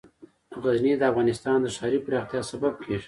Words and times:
غزني 0.61 0.93
د 0.97 1.01
افغانستان 1.11 1.57
د 1.61 1.67
ښاري 1.75 1.99
پراختیا 2.05 2.41
سبب 2.51 2.73
کېږي. 2.83 2.99